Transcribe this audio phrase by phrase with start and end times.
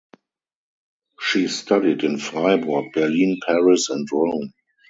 [1.19, 4.51] She studied in Freiburg, Berlin, Paris and Rome.